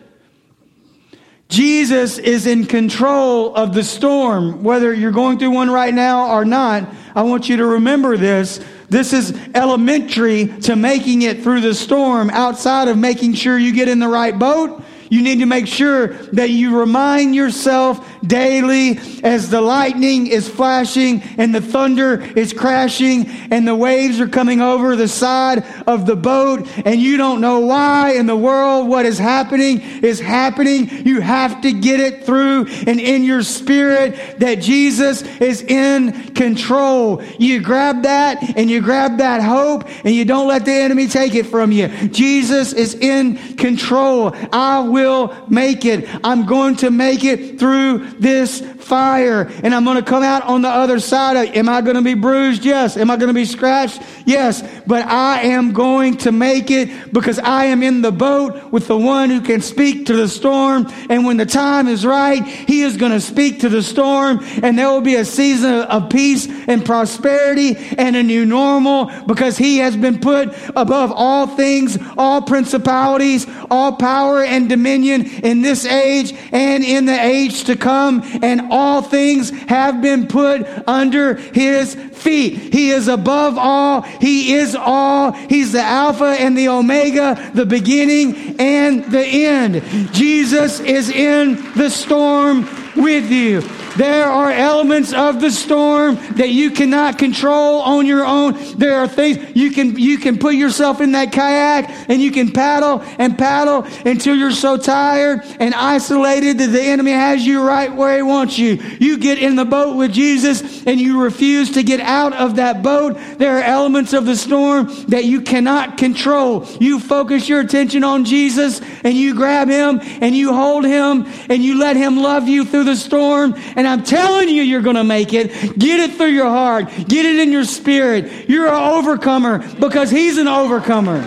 [1.49, 6.45] Jesus is in control of the storm, whether you're going through one right now or
[6.45, 6.89] not.
[7.13, 8.59] I want you to remember this.
[8.89, 13.87] This is elementary to making it through the storm outside of making sure you get
[13.87, 19.49] in the right boat you need to make sure that you remind yourself daily as
[19.49, 24.95] the lightning is flashing and the thunder is crashing and the waves are coming over
[24.95, 29.17] the side of the boat and you don't know why in the world what is
[29.17, 30.89] happening is happening.
[31.05, 37.23] You have to get it through and in your spirit that Jesus is in control.
[37.37, 41.35] You grab that and you grab that hope and you don't let the enemy take
[41.35, 41.87] it from you.
[42.09, 44.35] Jesus is in control.
[44.51, 46.07] I will make it.
[46.23, 50.61] I'm going to make it through this fire and I'm going to come out on
[50.61, 51.55] the other side of.
[51.55, 52.65] Am I going to be bruised?
[52.65, 52.97] Yes.
[52.97, 54.01] Am I going to be scratched?
[54.25, 54.63] Yes.
[54.85, 58.97] But I am going to make it because I am in the boat with the
[58.97, 60.87] one who can speak to the storm.
[61.09, 64.77] And when the time is right, he is going to speak to the storm and
[64.77, 69.77] there will be a season of peace and prosperity and a new normal because he
[69.77, 76.33] has been put above all things, all principalities, all power and dominion in this age
[76.51, 78.02] and in the age to come.
[78.11, 82.73] And all things have been put under his feet.
[82.73, 84.01] He is above all.
[84.01, 85.31] He is all.
[85.31, 89.81] He's the Alpha and the Omega, the beginning and the end.
[90.13, 93.61] Jesus is in the storm with you.
[93.97, 98.55] There are elements of the storm that you cannot control on your own.
[98.77, 102.51] There are things you can you can put yourself in that kayak and you can
[102.51, 107.93] paddle and paddle until you're so tired and isolated that the enemy has you right
[107.93, 108.73] where he wants you.
[108.99, 112.81] You get in the boat with Jesus and you refuse to get out of that
[112.81, 113.17] boat.
[113.37, 116.65] There are elements of the storm that you cannot control.
[116.79, 121.63] You focus your attention on Jesus and you grab him and you hold him and
[121.63, 124.95] you let him love you through the storm and and I'm telling you, you're going
[124.95, 125.77] to make it.
[125.77, 126.87] Get it through your heart.
[126.87, 128.47] Get it in your spirit.
[128.47, 131.21] You're an overcomer because He's an overcomer.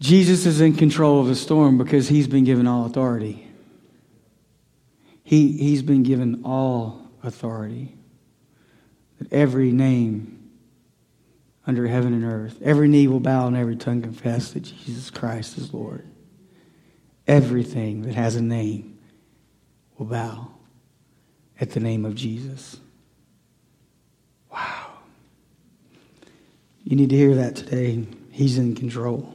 [0.00, 3.48] Jesus is in control of the storm because he's been given all authority.
[5.22, 7.94] He, he's been given all authority.
[9.18, 10.33] That every name
[11.66, 12.58] under heaven and earth.
[12.62, 16.06] Every knee will bow and every tongue confess that Jesus Christ is Lord.
[17.26, 18.98] Everything that has a name
[19.96, 20.48] will bow
[21.60, 22.76] at the name of Jesus.
[24.52, 24.86] Wow.
[26.82, 28.06] You need to hear that today.
[28.30, 29.32] He's in control.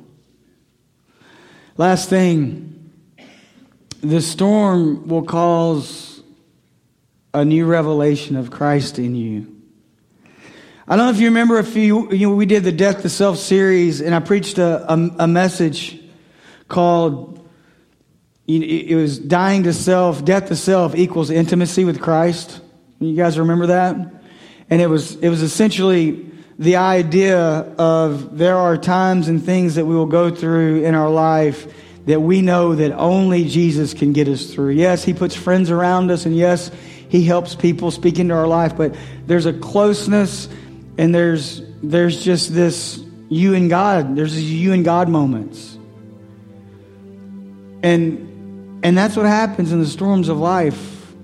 [1.77, 2.91] Last thing
[4.01, 6.21] the storm will cause
[7.33, 9.58] a new revelation of Christ in you.
[10.91, 13.09] I don't know if you remember a few, you know, we did the Death to
[13.09, 16.01] Self series, and I preached a, a, a message
[16.67, 17.47] called,
[18.47, 22.59] it was Dying to Self, Death to Self equals intimacy with Christ.
[22.99, 23.97] You guys remember that?
[24.71, 29.85] And it was, it was essentially the idea of there are times and things that
[29.85, 31.71] we will go through in our life
[32.07, 34.71] that we know that only Jesus can get us through.
[34.71, 36.71] Yes, He puts friends around us, and yes,
[37.09, 38.95] He helps people speak into our life, but
[39.27, 40.49] there's a closeness
[40.99, 44.17] and there's there's just this you and God.
[44.17, 45.77] There's these you and God moments.
[47.81, 51.15] And and that's what happens in the storms of life.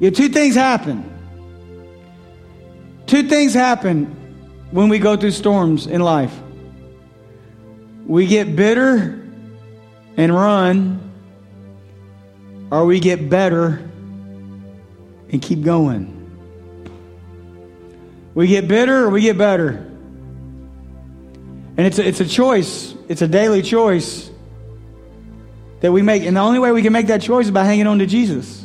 [0.00, 1.04] Yeah, two things happen.
[3.06, 4.06] Two things happen
[4.70, 6.34] when we go through storms in life.
[8.06, 9.22] We get bitter
[10.16, 11.12] and run,
[12.70, 13.82] or we get better
[15.30, 16.17] and keep going.
[18.38, 19.70] We get bitter or we get better.
[21.76, 24.30] And it's a, it's a choice, it's a daily choice
[25.80, 26.22] that we make.
[26.22, 28.60] And the only way we can make that choice is by hanging on to Jesus.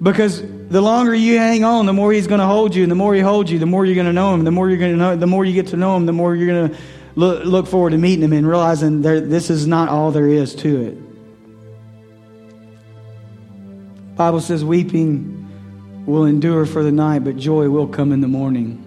[0.00, 2.84] Because the longer you hang on, the more he's going to hold you.
[2.84, 4.44] And the more he holds you, the more you're going to know him.
[4.44, 6.36] The more you're going to know, the more you get to know him, the more
[6.36, 6.76] you're going to
[7.16, 10.54] look, look forward to meeting him and realizing there, this is not all there is
[10.54, 10.96] to it.
[14.14, 15.39] Bible says weeping
[16.10, 18.86] will endure for the night, but joy will come in the morning.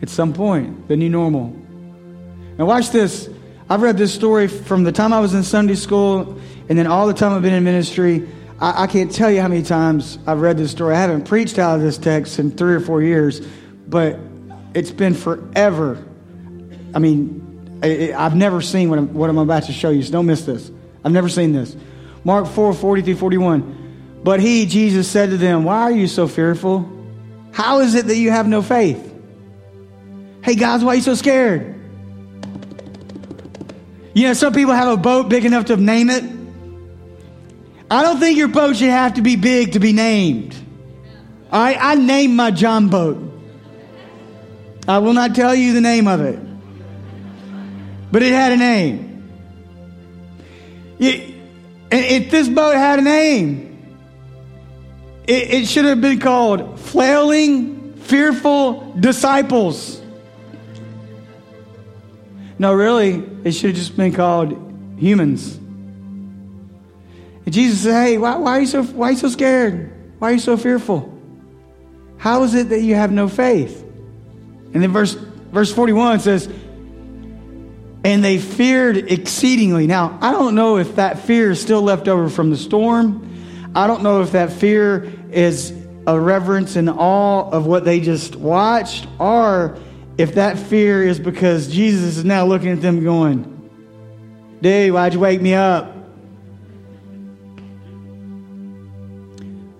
[0.00, 1.56] At some point, the new normal.
[2.58, 3.28] Now watch this.
[3.68, 7.06] I've read this story from the time I was in Sunday school and then all
[7.06, 8.28] the time I've been in ministry.
[8.60, 10.94] I, I, can't tell you how many times I've read this story.
[10.94, 13.40] I haven't preached out of this text in three or four years,
[13.86, 14.18] but
[14.74, 16.04] it's been forever.
[16.94, 20.12] I mean, I, I've never seen what I'm, what I'm about to show you, so
[20.12, 20.70] don't miss this.
[21.04, 21.76] I've never seen this.
[22.24, 23.81] Mark 4 40 through 41.
[24.22, 26.88] But he, Jesus, said to them, Why are you so fearful?
[27.52, 29.08] How is it that you have no faith?
[30.42, 31.80] Hey, guys, why are you so scared?
[34.14, 36.24] You know, some people have a boat big enough to name it.
[37.90, 40.54] I don't think your boat should have to be big to be named.
[41.50, 43.18] All right, I named my John boat.
[44.88, 46.38] I will not tell you the name of it,
[48.10, 49.30] but it had a name.
[50.98, 51.34] It,
[51.90, 53.71] if this boat had a name,
[55.26, 60.00] it, it should have been called Flailing Fearful Disciples.
[62.58, 64.52] No, really, it should have just been called
[64.98, 65.56] Humans.
[67.44, 69.92] And Jesus said, Hey, why, why, are you so, why are you so scared?
[70.18, 71.12] Why are you so fearful?
[72.18, 73.82] How is it that you have no faith?
[74.72, 76.46] And then verse, verse 41 says,
[78.04, 79.86] And they feared exceedingly.
[79.86, 83.28] Now, I don't know if that fear is still left over from the storm.
[83.74, 85.72] I don't know if that fear is
[86.06, 89.78] a reverence and awe of what they just watched, or
[90.18, 93.48] if that fear is because Jesus is now looking at them going,
[94.60, 95.92] Dude, why'd you wake me up?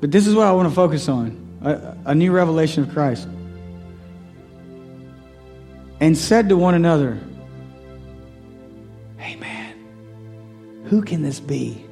[0.00, 3.28] But this is what I want to focus on a, a new revelation of Christ.
[6.00, 7.20] And said to one another,
[9.18, 9.76] Hey man,
[10.86, 11.86] who can this be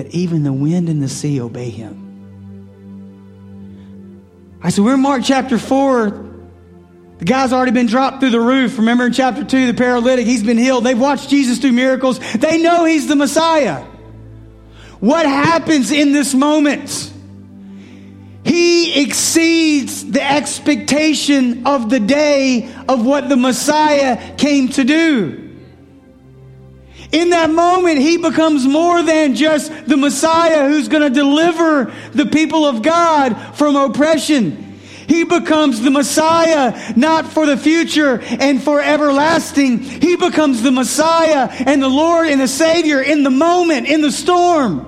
[0.00, 2.06] that even the wind and the sea obey him?
[4.62, 6.28] I said, We're in Mark chapter 4.
[7.18, 8.78] The guy's already been dropped through the roof.
[8.78, 10.84] Remember in chapter 2, the paralytic, he's been healed.
[10.84, 12.18] They've watched Jesus do miracles.
[12.32, 13.84] They know he's the Messiah.
[15.00, 17.12] What happens in this moment?
[18.42, 25.49] He exceeds the expectation of the day of what the Messiah came to do.
[27.12, 32.26] In that moment, he becomes more than just the Messiah who's going to deliver the
[32.26, 34.78] people of God from oppression.
[35.08, 39.80] He becomes the Messiah not for the future and for everlasting.
[39.80, 44.12] He becomes the Messiah and the Lord and the Savior in the moment, in the
[44.12, 44.86] storm.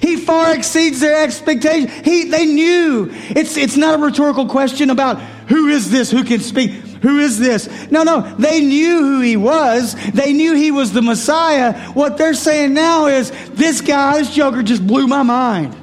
[0.00, 1.88] He far exceeds their expectation.
[2.04, 3.08] He, they knew.
[3.10, 6.80] It's, it's not a rhetorical question about who is this who can speak.
[7.02, 7.68] Who is this?
[7.90, 8.20] No, no.
[8.38, 9.94] They knew who he was.
[10.12, 11.78] They knew he was the Messiah.
[11.92, 15.76] What they're saying now is this guy, this joker just blew my mind.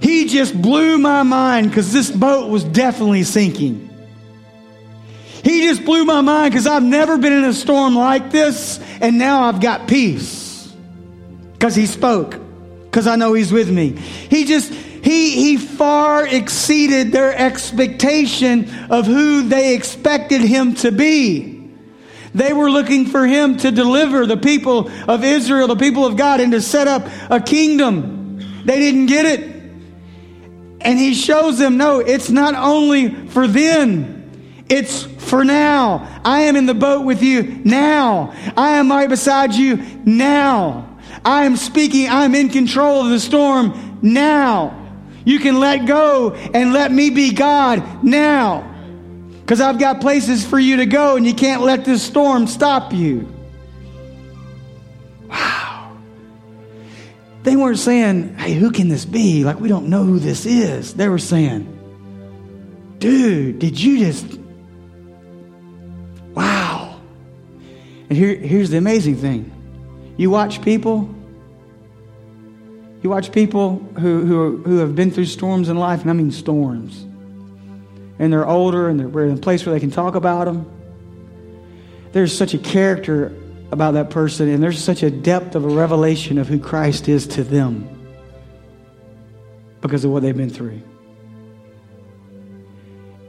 [0.00, 3.88] He just blew my mind because this boat was definitely sinking.
[5.42, 9.16] He just blew my mind because I've never been in a storm like this, and
[9.16, 10.74] now I've got peace
[11.52, 12.40] because he spoke
[12.96, 13.90] because I know He's with me.
[13.90, 14.72] He just,
[15.06, 21.70] he, he far exceeded their expectation of who they expected Him to be.
[22.34, 26.40] They were looking for Him to deliver the people of Israel, the people of God,
[26.40, 28.40] and to set up a kingdom.
[28.64, 29.48] They didn't get it.
[30.80, 34.64] And He shows them, no, it's not only for then.
[34.68, 36.20] It's for now.
[36.24, 38.34] I am in the boat with you now.
[38.56, 40.98] I am right beside you now.
[41.24, 44.82] I am speaking, I'm in control of the storm now.
[45.26, 48.72] You can let go and let me be God now.
[49.40, 52.92] Because I've got places for you to go, and you can't let this storm stop
[52.92, 53.28] you.
[55.28, 55.96] Wow.
[57.42, 59.42] They weren't saying, hey, who can this be?
[59.42, 60.94] Like, we don't know who this is.
[60.94, 61.66] They were saying,
[62.98, 64.38] dude, did you just.
[66.34, 67.00] Wow.
[68.08, 69.50] And here, here's the amazing thing
[70.16, 71.15] you watch people.
[73.06, 76.32] You watch people who, who, who have been through storms in life, and I mean
[76.32, 77.06] storms
[78.18, 80.70] and they're older and they're in a place where they can talk about them.
[82.12, 83.36] There's such a character
[83.70, 87.26] about that person, and there's such a depth of a revelation of who Christ is
[87.28, 87.88] to them
[89.80, 90.80] because of what they've been through.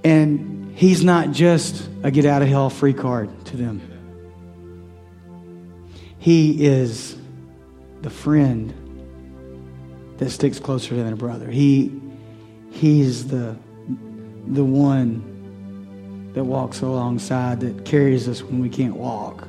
[0.04, 3.82] And he's not just a get out of hell free card to them,
[6.20, 7.18] he is
[8.02, 8.87] the friend
[10.18, 11.50] that sticks closer than a brother.
[11.50, 12.02] He,
[12.72, 13.58] he's the
[14.48, 19.48] the one that walks alongside, that carries us when we can't walk.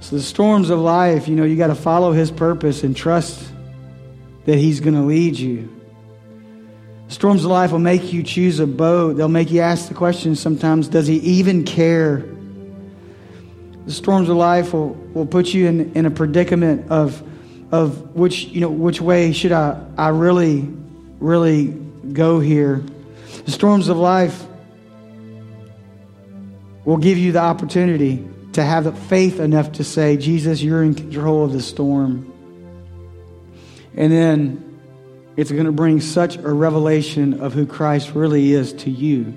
[0.00, 3.44] So, the storms of life, you know, you got to follow His purpose and trust
[4.46, 5.68] that He's going to lead you.
[7.08, 9.16] Storms of life will make you choose a boat.
[9.16, 12.24] They'll make you ask the question sometimes does He even care?
[13.84, 17.22] The storms of life will, will put you in, in a predicament of,
[17.72, 20.68] of which, you know, which way should I, I really,
[21.18, 21.68] really
[22.12, 22.84] go here.
[23.46, 24.44] The storms of life
[26.84, 30.94] will give you the opportunity to have the faith enough to say, Jesus, you're in
[30.94, 32.30] control of the storm.
[33.96, 34.80] And then
[35.36, 39.32] it's going to bring such a revelation of who Christ really is to you.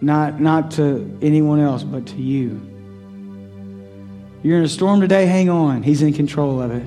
[0.00, 2.75] Not, not to anyone else, but to you.
[4.46, 5.82] You're in a storm today, hang on.
[5.82, 6.86] He's in control of it.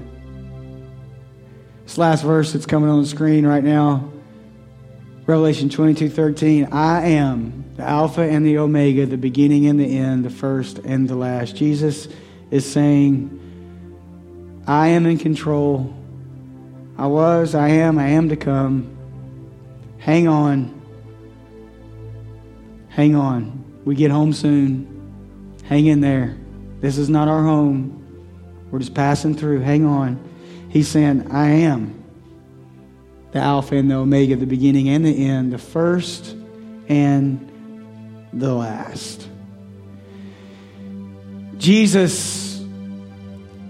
[1.84, 4.14] This last verse that's coming on the screen right now,
[5.26, 6.70] Revelation 22 13.
[6.72, 11.10] I am the Alpha and the Omega, the beginning and the end, the first and
[11.10, 11.58] the last.
[11.58, 12.08] Jesus
[12.50, 13.30] is saying,
[14.66, 15.94] I am in control.
[16.98, 18.98] I was, I am, I am to come.
[19.98, 20.82] Hang on.
[22.88, 23.82] Hang on.
[23.84, 25.58] We get home soon.
[25.66, 26.38] Hang in there.
[26.82, 28.06] This is not our home.
[28.72, 29.60] We're just passing through.
[29.62, 30.24] Hang on.
[30.70, 32.04] He's saying, I am
[33.32, 36.36] the Alpha and the Omega, the beginning and the end, the first
[36.88, 37.50] and
[38.34, 39.28] the last.
[41.58, 42.64] Jesus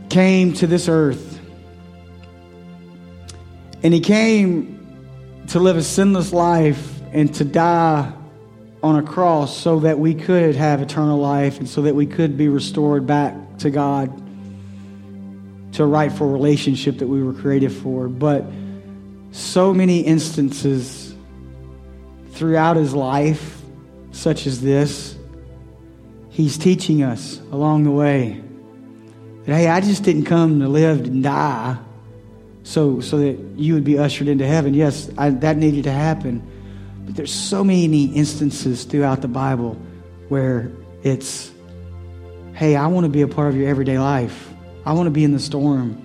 [0.09, 1.39] came to this earth,
[3.83, 4.75] and he came
[5.47, 8.13] to live a sinless life and to die
[8.81, 12.37] on a cross so that we could have eternal life and so that we could
[12.37, 14.09] be restored back to God
[15.73, 18.07] to a rightful relationship that we were created for.
[18.07, 18.45] But
[19.31, 21.13] so many instances
[22.31, 23.61] throughout his life,
[24.11, 25.17] such as this,
[26.29, 28.41] he's teaching us along the way
[29.45, 31.77] that, hey, I just didn't come to live and die
[32.63, 34.73] so, so that you would be ushered into heaven.
[34.73, 36.41] Yes, I, that needed to happen.
[37.09, 39.73] But there's so many instances throughout the Bible
[40.27, 41.51] where it's,
[42.53, 44.53] hey, I want to be a part of your everyday life.
[44.85, 45.97] I want to be in the storm.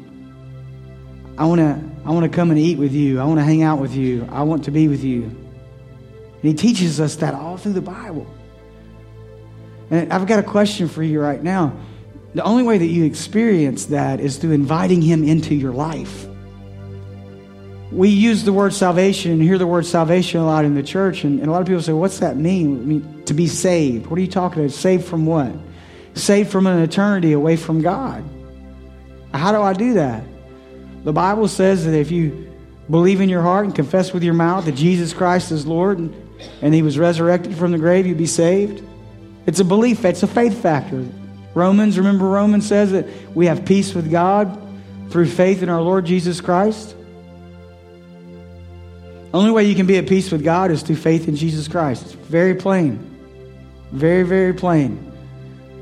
[1.36, 3.20] I want to I want to come and eat with you.
[3.20, 4.26] I want to hang out with you.
[4.32, 5.24] I want to be with you.
[5.24, 8.26] And he teaches us that all through the Bible.
[9.90, 11.78] And I've got a question for you right now.
[12.34, 16.26] The only way that you experience that is through inviting him into your life.
[17.94, 21.22] We use the word salvation and hear the word salvation a lot in the church,
[21.22, 22.80] and, and a lot of people say, What's that mean?
[22.80, 23.24] I mean?
[23.26, 24.08] To be saved.
[24.08, 24.74] What are you talking about?
[24.74, 25.52] Saved from what?
[26.14, 28.24] Saved from an eternity away from God.
[29.32, 30.24] How do I do that?
[31.04, 32.52] The Bible says that if you
[32.90, 36.14] believe in your heart and confess with your mouth that Jesus Christ is Lord and,
[36.62, 38.82] and he was resurrected from the grave, you'd be saved.
[39.46, 41.06] It's a belief, it's a faith factor.
[41.54, 44.60] Romans, remember Romans says that we have peace with God
[45.10, 46.96] through faith in our Lord Jesus Christ.
[49.34, 52.04] Only way you can be at peace with God is through faith in Jesus Christ.
[52.04, 53.10] It's very plain.
[53.90, 55.12] Very, very plain.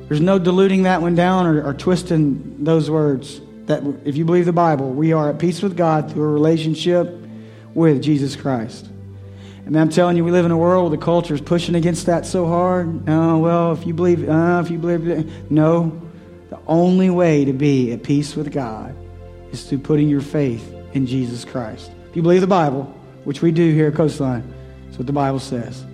[0.09, 3.43] There's no diluting that one down or, or twisting those words.
[3.67, 7.15] That if you believe the Bible, we are at peace with God through a relationship
[7.75, 8.89] with Jesus Christ.
[9.67, 12.07] And I'm telling you, we live in a world where the culture is pushing against
[12.07, 13.07] that so hard.
[13.07, 16.01] Oh, well, if you believe, uh, if you believe, no.
[16.49, 18.97] The only way to be at peace with God
[19.53, 21.91] is through putting your faith in Jesus Christ.
[22.09, 24.43] If you believe the Bible, which we do here at Coastline,
[24.87, 25.85] that's what the Bible says.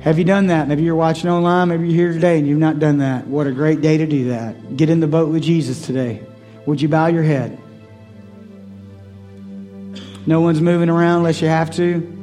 [0.00, 0.66] Have you done that?
[0.66, 3.26] Maybe you're watching online, maybe you're here today and you've not done that.
[3.26, 4.76] What a great day to do that.
[4.76, 6.26] Get in the boat with Jesus today.
[6.66, 7.58] Would you bow your head?
[10.26, 12.18] No one's moving around unless you have to.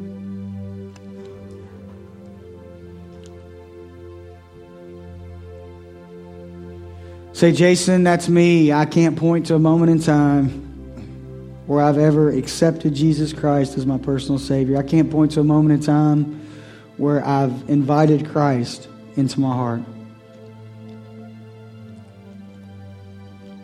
[7.32, 8.74] Say, Jason, that's me.
[8.74, 10.69] I can't point to a moment in time
[11.70, 14.76] where I've ever accepted Jesus Christ as my personal Savior.
[14.76, 16.42] I can't point to a moment in time
[16.98, 19.82] where I've invited Christ into my heart.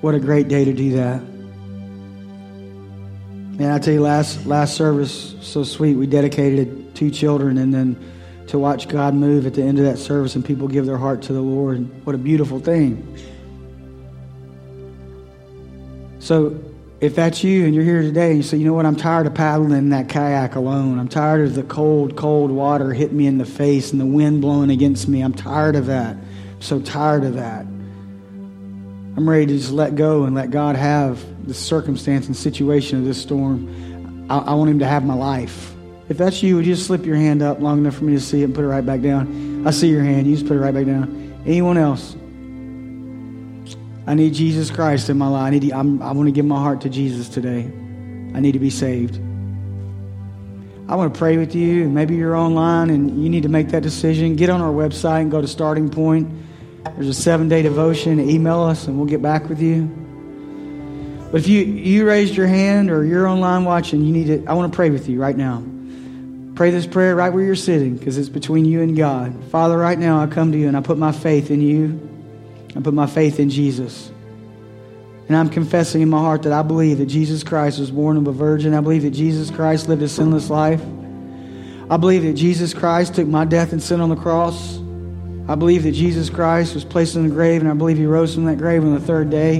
[0.01, 1.19] What a great day to do that.
[3.57, 5.95] Man, I tell you, last last service so sweet.
[5.95, 7.97] We dedicated two children, and then
[8.49, 11.23] to watch God move at the end of that service and people give their heart
[11.23, 12.05] to the Lord.
[12.05, 13.17] What a beautiful thing.
[16.19, 16.55] So
[17.01, 19.27] if that's you and you're here today and you say, you know what, I'm tired
[19.27, 20.97] of paddling in that kayak alone.
[20.97, 24.41] I'm tired of the cold, cold water hitting me in the face and the wind
[24.41, 25.21] blowing against me.
[25.21, 26.15] I'm tired of that.
[26.15, 27.65] I'm so tired of that.
[29.17, 33.05] I'm ready to just let go and let God have the circumstance and situation of
[33.05, 34.25] this storm.
[34.29, 35.73] I, I want Him to have my life.
[36.07, 38.21] If that's you, would you just slip your hand up long enough for me to
[38.21, 39.65] see it and put it right back down?
[39.67, 40.27] I see your hand.
[40.27, 41.41] You just put it right back down.
[41.45, 42.15] Anyone else?
[44.07, 45.43] I need Jesus Christ in my life.
[45.43, 47.61] I, need to, I'm, I want to give my heart to Jesus today.
[48.35, 49.17] I need to be saved.
[50.87, 51.89] I want to pray with you.
[51.89, 54.35] Maybe you're online and you need to make that decision.
[54.35, 56.31] Get on our website and go to Starting Point.
[56.95, 58.19] There's a seven day devotion.
[58.19, 59.85] Email us and we'll get back with you.
[61.31, 64.53] But if you, you raised your hand or you're online watching, you need to, I
[64.53, 65.63] want to pray with you right now.
[66.53, 69.43] Pray this prayer right where you're sitting because it's between you and God.
[69.45, 72.14] Father, right now I come to you and I put my faith in you.
[72.75, 74.11] I put my faith in Jesus.
[75.27, 78.27] And I'm confessing in my heart that I believe that Jesus Christ was born of
[78.27, 78.73] a virgin.
[78.73, 80.81] I believe that Jesus Christ lived a sinless life.
[81.89, 84.77] I believe that Jesus Christ took my death and sin on the cross.
[85.47, 88.33] I believe that Jesus Christ was placed in the grave, and I believe he rose
[88.33, 89.57] from that grave on the third day.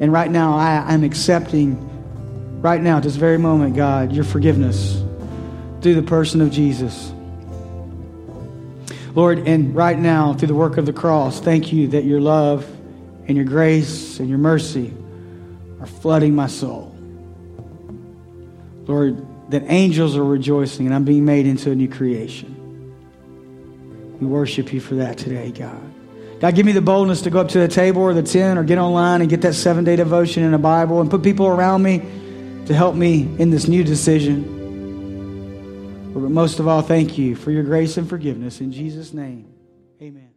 [0.00, 5.02] And right now, I, am accepting, right now, at this very moment, God, your forgiveness
[5.82, 7.12] through the person of Jesus.
[9.16, 12.66] Lord, and right now, through the work of the cross, thank you that your love
[13.26, 14.92] and your grace and your mercy
[15.80, 16.94] are flooding my soul.
[18.86, 22.52] Lord, that angels are rejoicing and I'm being made into a new creation.
[24.20, 25.80] We worship you for that today, God.
[26.40, 28.64] God, give me the boldness to go up to the table or the tent or
[28.64, 31.82] get online and get that seven day devotion in a Bible and put people around
[31.82, 32.00] me
[32.66, 34.55] to help me in this new decision.
[36.22, 38.62] But most of all, thank you for your grace and forgiveness.
[38.62, 39.52] In Jesus' name,
[40.00, 40.30] amen.